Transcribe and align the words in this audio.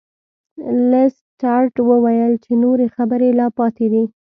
لیسټرډ 0.89 1.75
وویل 1.89 2.33
چې 2.43 2.51
نورې 2.63 2.87
خبرې 2.95 3.29
لا 3.39 3.47
پاتې 3.57 3.85
دي. 3.93 4.03